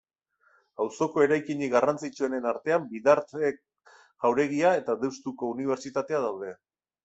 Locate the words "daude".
6.29-6.55